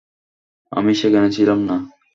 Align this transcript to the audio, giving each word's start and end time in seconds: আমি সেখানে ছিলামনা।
আমি 0.71 0.91
সেখানে 0.95 1.27
ছিলামনা। 1.31 1.75